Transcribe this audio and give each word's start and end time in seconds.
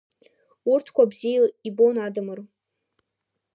Урҭқәа 0.71 1.03
бзиа 1.09 1.45
ибон 1.67 1.95
Адамыр. 2.05 2.39